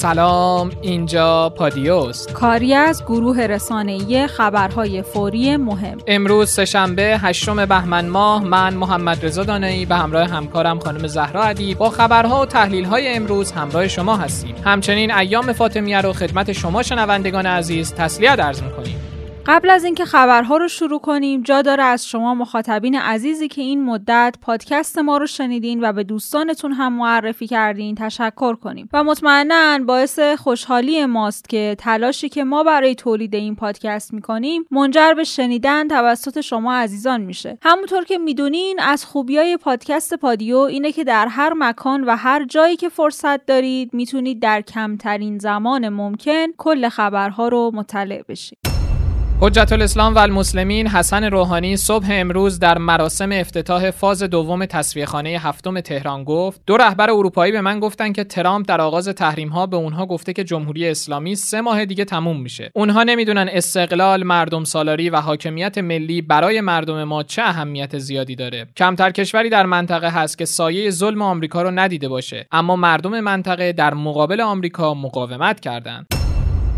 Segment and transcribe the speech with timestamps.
[0.00, 5.98] سلام اینجا پادیوست کاری از گروه رسانه‌ای خبرهای فوری مهم.
[6.06, 11.74] امروز سهشنبه هشتم بهمن ماه من محمد رضا دانایی به همراه همکارم خانم زهرا عدی
[11.74, 14.54] با خبرها و تحلیل‌های امروز همراه شما هستیم.
[14.64, 18.97] همچنین ایام فاطمیه رو خدمت شما شنوندگان عزیز تسلیت عرض می‌کنیم.
[19.50, 23.84] قبل از اینکه خبرها رو شروع کنیم جا داره از شما مخاطبین عزیزی که این
[23.84, 28.88] مدت پادکست ما رو شنیدین و به دوستانتون هم معرفی کردین تشکر کنیم.
[28.92, 35.14] و مطمئنا باعث خوشحالی ماست که تلاشی که ما برای تولید این پادکست می‌کنیم منجر
[35.14, 37.58] به شنیدن توسط شما عزیزان میشه.
[37.62, 42.76] همونطور که می‌دونین از خوبیای پادکست پادیو اینه که در هر مکان و هر جایی
[42.76, 48.67] که فرصت دارید می‌تونید در کمترین زمان ممکن کل خبرها رو مطلع بشید.
[49.40, 55.06] حجت الاسلام و المسلمین حسن روحانی صبح امروز در مراسم افتتاح فاز دوم تصفیه
[55.46, 59.66] هفتم تهران گفت دو رهبر اروپایی به من گفتن که ترامپ در آغاز تحریم ها
[59.66, 62.70] به اونها گفته که جمهوری اسلامی سه ماه دیگه تموم میشه.
[62.74, 68.66] اونها نمی‌دونن استقلال مردم سالاری و حاکمیت ملی برای مردم ما چه اهمیت زیادی داره.
[68.76, 73.72] کمتر کشوری در منطقه هست که سایه ظلم آمریکا رو ندیده باشه اما مردم منطقه
[73.72, 76.17] در مقابل آمریکا مقاومت کردند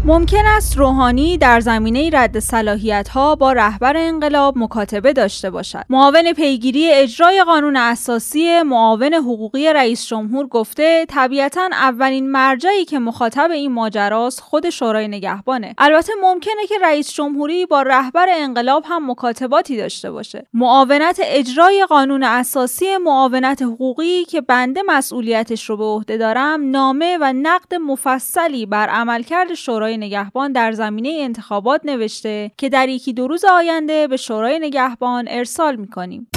[0.04, 5.84] ممکن است روحانی در زمینه رد صلاحیت ها با رهبر انقلاب مکاتبه داشته باشد.
[5.88, 13.50] معاون پیگیری اجرای قانون اساسی معاون حقوقی رئیس جمهور گفته طبیعتا اولین مرجعی که مخاطب
[13.50, 15.74] این ماجراست خود شورای نگهبانه.
[15.78, 20.46] البته ممکنه که رئیس جمهوری با رهبر انقلاب هم مکاتباتی داشته باشه.
[20.54, 27.32] معاونت اجرای قانون اساسی معاونت حقوقی که بنده مسئولیتش رو به عهده دارم نامه و
[27.32, 33.44] نقد مفصلی بر عملکرد شورای نگهبان در زمینه انتخابات نوشته که در یکی دو روز
[33.44, 36.28] آینده به شورای نگهبان ارسال می‌کنیم.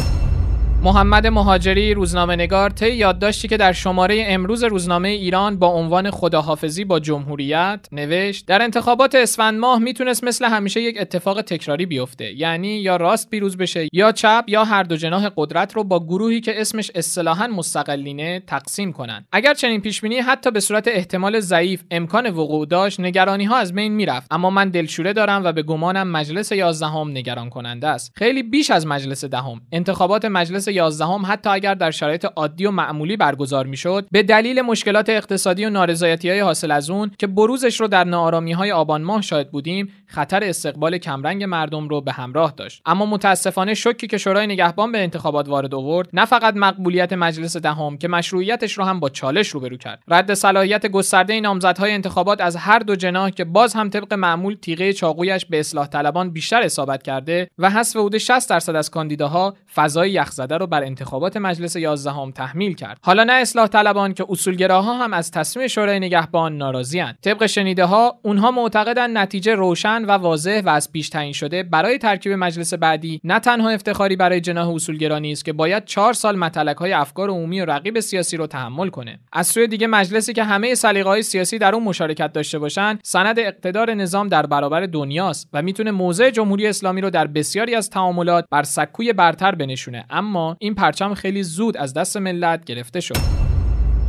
[0.83, 6.85] محمد مهاجری روزنامه نگار طی یادداشتی که در شماره امروز روزنامه ایران با عنوان خداحافظی
[6.85, 12.33] با جمهوریت نوشت در انتخابات اسفند ماه می‌تونست مثل همیشه یک اتفاق تکراری بیفته.
[12.33, 16.41] یعنی یا راست پیروز بشه یا چپ یا هر دو جناح قدرت رو با گروهی
[16.41, 19.25] که اسمش اصطلاحا مستقلینه تقسیم کنن.
[19.31, 23.73] اگر چنین پیش بینی حتی به صورت احتمال ضعیف امکان وقوع داشت نگرانی ها از
[23.73, 24.27] بین می‌رفت.
[24.31, 28.11] اما من دلشوره دارم و به گمانم مجلس 11 نگران کننده است.
[28.15, 29.61] خیلی بیش از مجلس دهم.
[29.71, 35.09] انتخابات مجلس یازدهم حتی اگر در شرایط عادی و معمولی برگزار می‌شد به دلیل مشکلات
[35.09, 39.21] اقتصادی و نارضایتی های حاصل از اون که بروزش رو در ناآرامی های آبان ماه
[39.21, 42.81] شاهد بودیم خطر استقبال کمرنگ مردم رو به همراه داشت.
[42.85, 47.97] اما متاسفانه شوکی که شورای نگهبان به انتخابات وارد آورد نه فقط مقبولیت مجلس دهم
[47.97, 50.03] که مشروعیتش رو هم با چالش روبرو کرد.
[50.07, 54.93] رد صلاحیت گسترده نامزدهای انتخابات از هر دو جناح که باز هم طبق معمول تیغه
[54.93, 60.11] چاقویش به اصلاح طلبان بیشتر اصابت کرده و حذف حدود 60 درصد از کاندیداها فضای
[60.11, 62.97] یخزده رو بر انتخابات مجلس 11 هم تحمیل کرد.
[63.01, 68.19] حالا نه اصلاح طلبان که اصولگراها هم از تصمیم شورای نگهبان ناراضیاند طبق شنیده ها
[68.21, 73.21] اونها معتقدن نتیجه روشن و واضح و از پیش تعیین شده برای ترکیب مجلس بعدی
[73.23, 77.61] نه تنها افتخاری برای جناح اصولگرا است که باید چهار سال متلک های افکار عمومی
[77.61, 79.19] و رقیب سیاسی رو تحمل کنه.
[79.33, 83.93] از سوی دیگه مجلسی که همه سلیقه‌های سیاسی در اون مشارکت داشته باشن سند اقتدار
[83.93, 88.63] نظام در برابر دنیاست و می‌تونه موضع جمهوری اسلامی رو در بسیاری از تعاملات بر
[88.63, 90.05] سکوی برتر بنشونه.
[90.09, 93.42] اما این پرچم خیلی زود از دست ملت گرفته شد.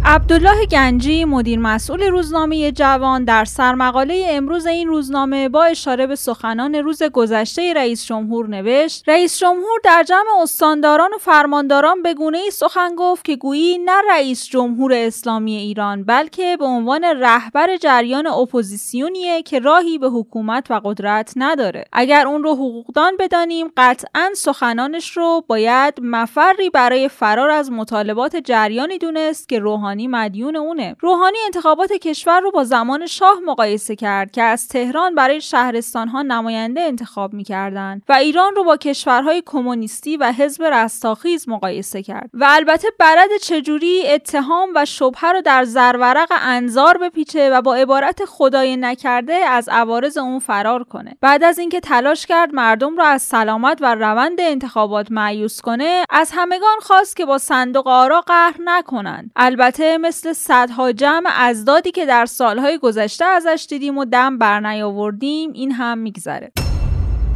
[0.06, 6.74] عبدالله گنجی مدیر مسئول روزنامه جوان در سرمقاله امروز این روزنامه با اشاره به سخنان
[6.74, 12.50] روز گذشته رئیس جمهور نوشت رئیس جمهور در جمع استانداران و فرمانداران به گونه ای
[12.50, 19.42] سخن گفت که گویی نه رئیس جمهور اسلامی ایران بلکه به عنوان رهبر جریان اپوزیسیونیه
[19.42, 21.84] که راهی به حکومت و قدرت نداره.
[21.92, 28.98] اگر اون رو حقوقدان بدانیم قطعا سخنانش رو باید مفری برای فرار از مطالبات جریانی
[28.98, 30.96] دونست که روحانی روحانی مدیون اونه.
[31.00, 36.22] روحانی انتخابات کشور رو با زمان شاه مقایسه کرد که از تهران برای شهرستان ها
[36.22, 42.30] نماینده انتخاب می‌کردند و ایران رو با کشورهای کمونیستی و حزب رستاخیز مقایسه کرد.
[42.34, 48.24] و البته برد چجوری اتهام و شبهه رو در زرورق انظار بپیچه و با عبارت
[48.24, 51.16] خدای نکرده از عوارض اون فرار کنه.
[51.20, 56.30] بعد از اینکه تلاش کرد مردم رو از سلامت و روند انتخابات معیوس کنه از
[56.34, 59.30] همگان خواست که با صندوق آرا قهر نکنند.
[59.36, 65.72] البته مثل صدها جمع ازدادی که در سالهای گذشته ازش دیدیم و دم برنیاوردیم این
[65.72, 66.52] هم میگذره.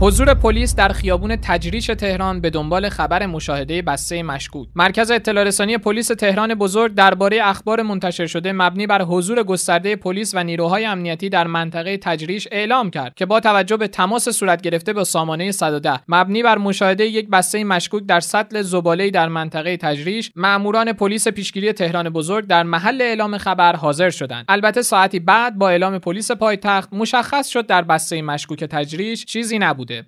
[0.01, 4.69] حضور پلیس در خیابون تجریش تهران به دنبال خبر مشاهده بسته مشکوک.
[4.75, 10.35] مرکز اطلاع رسانی پلیس تهران بزرگ درباره اخبار منتشر شده مبنی بر حضور گسترده پلیس
[10.35, 14.93] و نیروهای امنیتی در منطقه تجریش اعلام کرد که با توجه به تماس صورت گرفته
[14.93, 20.33] با سامانه 110 مبنی بر مشاهده یک بسته مشکوک در سطل زباله در منطقه تجریش
[20.37, 24.45] ماموران پلیس پیشگیری تهران بزرگ در محل اعلام خبر حاضر شدند.
[24.49, 29.59] البته ساعتی بعد با اعلام پلیس پایتخت مشخص شد در بسته مشکوک تجریش چیزی
[29.91, 30.07] نبوده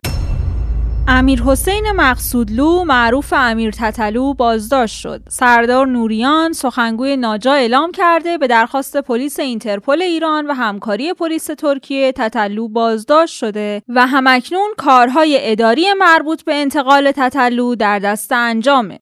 [1.09, 5.23] امیر حسین مقصودلو معروف امیر تتلو بازداشت شد.
[5.29, 12.13] سردار نوریان سخنگوی ناجا اعلام کرده به درخواست پلیس اینترپل ایران و همکاری پلیس ترکیه
[12.13, 18.99] تتلو بازداشت شده و همکنون کارهای اداری مربوط به انتقال تتلو در دست انجامه.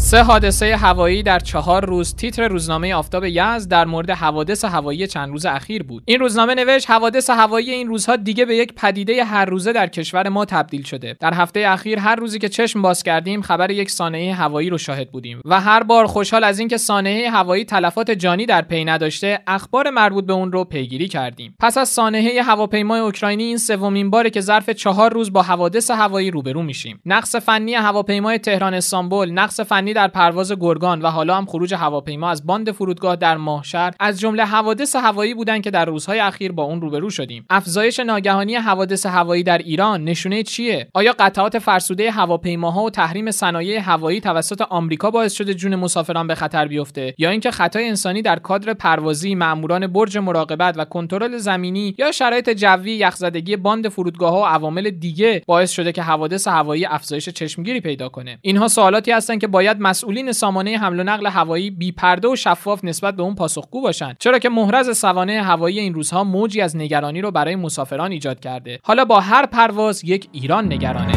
[0.00, 5.28] سه حادثه هوایی در چهار روز تیتر روزنامه آفتاب یزد در مورد حوادث هوایی چند
[5.28, 6.02] روز اخیر بود.
[6.06, 10.28] این روزنامه نوشت حوادث هوایی این روزها دیگه به یک پدیده هر روزه در کشور
[10.28, 11.16] ما تبدیل شده.
[11.20, 15.10] در هفته اخیر هر روزی که چشم باز کردیم خبر یک سانحه هوایی رو شاهد
[15.10, 19.90] بودیم و هر بار خوشحال از اینکه سانحه هوایی تلفات جانی در پی نداشته اخبار
[19.90, 21.54] مربوط به اون رو پیگیری کردیم.
[21.60, 26.30] پس از سانحه هواپیمای اوکراینی این سومین باره که ظرف چهار روز با حوادث هوایی
[26.30, 27.00] روبرو میشیم.
[27.06, 32.30] نقص فنی هواپیمای تهران استانبول نقص فنی در پرواز گرگان و حالا هم خروج هواپیما
[32.30, 36.62] از باند فرودگاه در ماهشهر از جمله حوادث هوایی بودند که در روزهای اخیر با
[36.62, 37.46] اون روبرو شدیم.
[37.50, 43.80] افزایش ناگهانی حوادث هوایی در ایران نشونه چیه؟ آیا قطعات فرسوده هواپیماها و تحریم صنایع
[43.80, 48.38] هوایی توسط آمریکا باعث شده جون مسافران به خطر بیفته؟ یا اینکه خطای انسانی در
[48.38, 54.44] کادر پروازی ماموران برج مراقبت و کنترل زمینی یا شرایط جوی یخزدگی باند فرودگاه و
[54.44, 59.46] عوامل دیگه باعث شده که حوادث هوایی افزایش چشمگیری پیدا کنه؟ اینها سوالاتی هستند که
[59.46, 63.80] باید مسئولین سامانه حمل و نقل هوایی بی پرده و شفاف نسبت به اون پاسخگو
[63.80, 68.40] باشند چرا که محرز سوانه هوایی این روزها موجی از نگرانی رو برای مسافران ایجاد
[68.40, 68.78] کرده.
[68.82, 71.12] حالا با هر پرواز یک ایران نگرانه.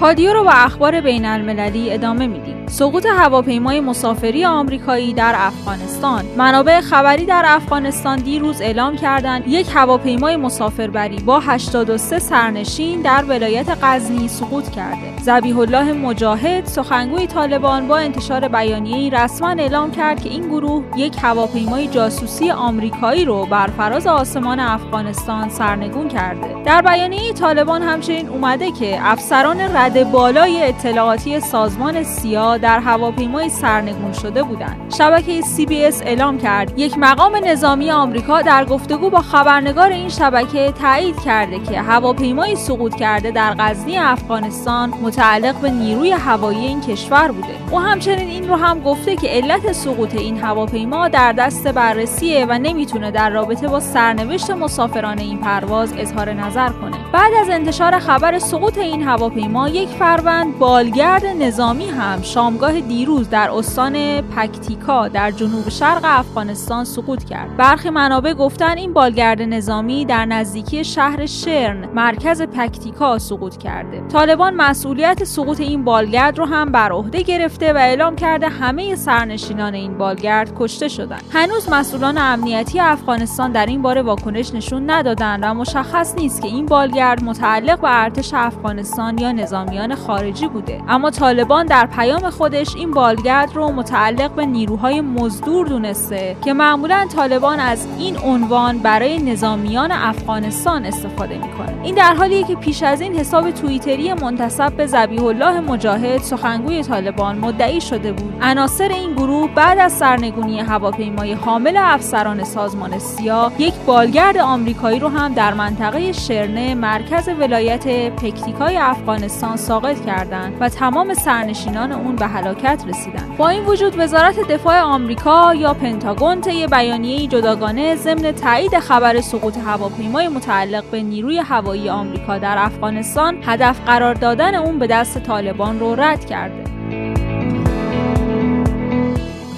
[0.00, 2.51] پادیو رو با اخبار بین المللی ادامه میدیم.
[2.72, 6.24] سقوط هواپیمای مسافری آمریکایی در افغانستان.
[6.36, 13.78] منابع خبری در افغانستان دیروز اعلام کردند یک هواپیمای مسافربری با 83 سرنشین در ولایت
[13.82, 15.18] غزنی سقوط کرده.
[15.22, 21.16] زبیح الله مجاهد سخنگوی طالبان با انتشار بیانیه‌ای رسما اعلام کرد که این گروه یک
[21.22, 26.62] هواپیمای جاسوسی آمریکایی رو بر فراز آسمان افغانستان سرنگون کرده.
[26.64, 34.12] در بیانیه طالبان همچنین اومده که افسران رد بالای اطلاعاتی سازمان سیا در هواپیمای سرنگون
[34.12, 34.94] شده بودند.
[34.98, 41.20] شبکه CBS اعلام کرد یک مقام نظامی آمریکا در گفتگو با خبرنگار این شبکه تایید
[41.20, 47.54] کرده که هواپیمای سقوط کرده در غزنی افغانستان متعلق به نیروی هوایی این کشور بوده.
[47.70, 52.58] او همچنین این رو هم گفته که علت سقوط این هواپیما در دست بررسیه و
[52.58, 57.01] نمی‌تونه در رابطه با سرنوشت مسافران این پرواز اظهار نظر کنه.
[57.12, 63.50] بعد از انتشار خبر سقوط این هواپیما یک فروند بالگرد نظامی هم شامگاه دیروز در
[63.50, 67.56] استان پکتیکا در جنوب شرق افغانستان سقوط کرد.
[67.56, 74.00] برخی منابع گفتن این بالگرد نظامی در نزدیکی شهر شرن مرکز پکتیکا سقوط کرده.
[74.08, 79.74] طالبان مسئولیت سقوط این بالگرد رو هم بر عهده گرفته و اعلام کرده همه سرنشینان
[79.74, 81.22] این بالگرد کشته شدند.
[81.32, 86.66] هنوز مسئولان امنیتی افغانستان در این باره واکنش نشون ندادند و مشخص نیست که این
[86.66, 90.82] بالگرد متعلق به ارتش افغانستان یا نظامیان خارجی بوده.
[90.88, 97.06] اما طالبان در پیام خودش این بالگرد رو متعلق به نیروهای مزدور دونسته که معمولا
[97.16, 103.00] طالبان از این عنوان برای نظامیان افغانستان استفاده می‌کنه این در حالیه که پیش از
[103.00, 108.34] این حساب توییتری منتسب به ذبیح الله مجاهد سخنگوی طالبان مدعی شده بود.
[108.42, 115.08] عناصر این گروه بعد از سرنگونی هواپیمای حامل افسران سازمان سیا یک بالگرد آمریکایی رو
[115.08, 122.26] هم در منطقه شرنه مرکز ولایت پکتیکای افغانستان ساقط کردند و تمام سرنشینان اون به
[122.26, 123.36] هلاکت رسیدند.
[123.36, 129.56] با این وجود وزارت دفاع آمریکا یا پنتاگون طی بیانیه جداگانه ضمن تایید خبر سقوط
[129.56, 131.38] هواپیمای متعلق به نیروی
[131.72, 136.64] هوایی آمریکا در افغانستان هدف قرار دادن اون به دست طالبان رو رد کرده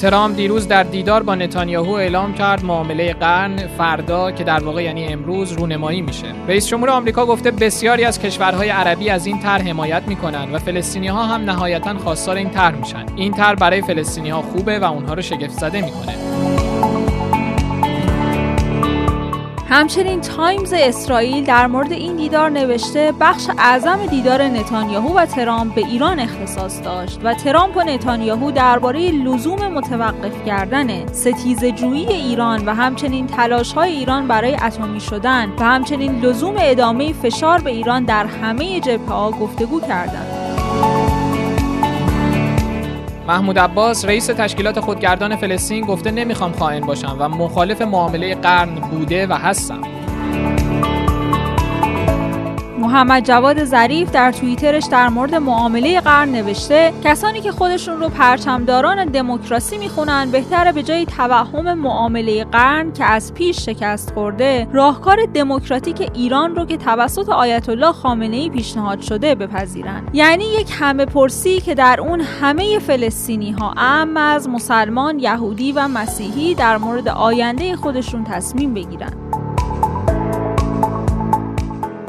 [0.00, 5.04] ترامپ دیروز در دیدار با نتانیاهو اعلام کرد معامله قرن فردا که در واقع یعنی
[5.04, 6.26] امروز رونمایی میشه.
[6.49, 11.09] رئیس جمهور آمریکا گفته بسیاری از کشورهای عربی از این طرح حمایت می‌کنن و فلسطینی
[11.09, 13.06] ها هم نهایتا خواستار این طرح میشن.
[13.16, 16.33] این طرح برای فلسطینی ها خوبه و اونها رو شگفت زده می‌کنه.
[19.68, 25.80] همچنین تایمز اسرائیل در مورد این دیدار نوشته بخش اعظم دیدار نتانیاهو و ترامپ به
[25.80, 32.75] ایران اختصاص داشت و ترامپ و نتانیاهو درباره لزوم متوقف کردن ستیز جویی ایران و
[32.75, 38.26] همچنین تلاش های ایران برای اتمی شدن و همچنین لزوم ادامه فشار به ایران در
[38.26, 40.43] همه جبهه ها گفتگو کردند.
[43.28, 49.26] محمود عباس رئیس تشکیلات خودگردان فلسطین گفته نمی‌خوام خائن باشم و مخالف معامله قرن بوده
[49.26, 49.93] و هستم.
[52.94, 59.04] محمد جواد ظریف در توییترش در مورد معامله قرن نوشته کسانی که خودشون رو پرچمداران
[59.04, 66.10] دموکراسی می‌خونن بهتره به جای توهم معامله قرن که از پیش شکست خورده راهکار دموکراتیک
[66.14, 70.02] ایران رو که توسط آیت الله خامنه ای پیشنهاد شده بپذیرن.
[70.12, 75.88] یعنی یک همه پرسی که در اون همه فلسطینی ها ام از مسلمان یهودی و
[75.88, 79.24] مسیحی در مورد آینده خودشون تصمیم بگیرن.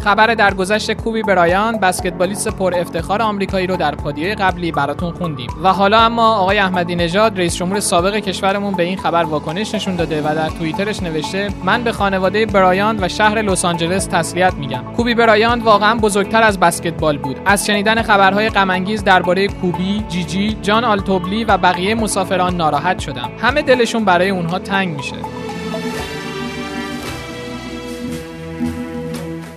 [0.06, 5.50] خبر در گذشت کوبی برایان بسکتبالیست پر افتخار آمریکایی رو در پادیه قبلی براتون خوندیم.
[5.64, 9.96] و حالا اما آقای احمدی نژاد رئیس جمهور سابق کشورمون به این خبر واکنش نشون
[9.96, 14.84] داده و در توییترش نوشته من به خانواده برایان و شهر لس آنجلس تسلیت میگم.
[14.98, 17.40] کوبی برایان واقعا بزرگتر از بسکتبال بود.
[17.46, 23.30] از شنیدن خبرهای غم درباره کوبی جیجی جان آلتوبلی و بقیه مسافران ناراحت شدم.
[23.42, 25.45] همه دلشون برای اونها تنگ میشه.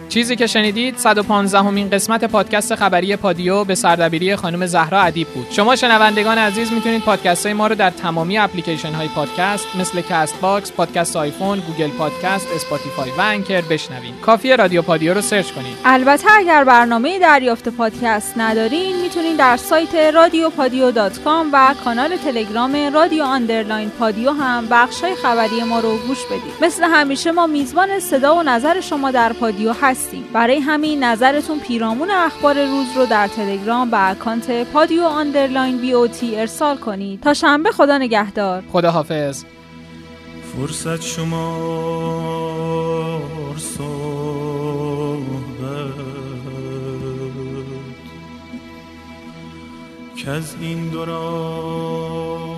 [0.09, 5.47] چیزی که شنیدید 115 امین قسمت پادکست خبری پادیو به سردبیری خانم زهرا ادیب بود.
[5.51, 10.73] شما شنوندگان عزیز می‌تونید پادکست های ما رو در تمامی اپلیکیشن های پادکست مثل Castbox،
[10.73, 14.21] پادکست آیفون، Google Podcast، Spotify و Anchor بشنوید.
[14.23, 15.79] کافی رادیو پادیو رو search کنید.
[15.85, 20.93] البته اگر برنامه دریافت پادکست ندارین می‌تونید در سایت رادیو پادیو
[21.53, 26.53] و کانال تلگرام رادیو underline پادیو هم بخش های خبری ما رو گوش بدید.
[26.63, 29.98] مثل همیشه ما میزبان صدا و نظر شما در پادیو هست
[30.33, 36.07] برای همین نظرتون پیرامون اخبار روز رو در تلگرام به اکانت پادیو آندرلاین بی او
[36.07, 37.21] تی ارسال کنید.
[37.21, 38.63] تا شنبه خدا نگهدار.
[38.73, 39.45] خدا حافظ
[40.57, 41.59] فرصت شما
[50.17, 52.58] که از این دوران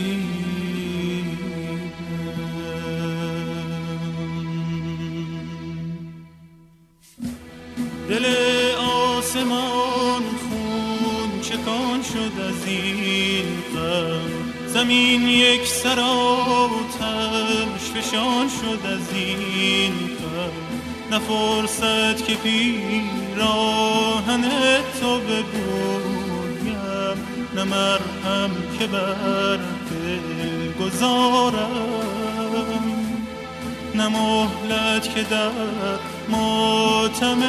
[14.81, 16.01] زمین یک سراتش
[17.95, 20.51] فشان شد از این غم
[21.11, 24.43] نفرست که پیراهن
[25.01, 26.77] تو بگویم
[27.55, 29.59] نه مرهم که بر
[30.79, 32.01] گذارم.
[33.95, 34.07] نه
[35.15, 35.51] که در
[36.29, 37.41] ماتم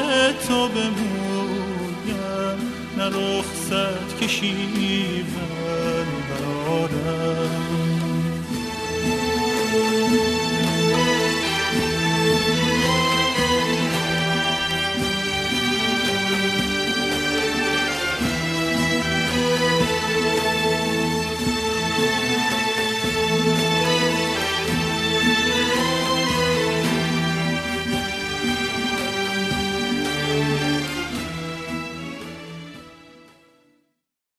[0.48, 2.58] تو بمویم
[2.98, 4.26] نه رخصت که
[6.72, 7.41] order.